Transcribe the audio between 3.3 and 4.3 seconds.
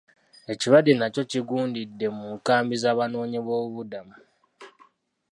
b'obubuddamu.